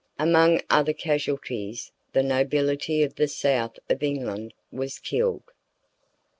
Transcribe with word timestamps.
Among 0.17 0.61
other 0.67 0.93
casualties, 0.93 1.91
the 2.13 2.23
nobility 2.23 3.03
of 3.03 3.13
the 3.17 3.27
South 3.27 3.77
of 3.87 4.01
England 4.01 4.55
was 4.71 4.97
killed. 4.97 5.43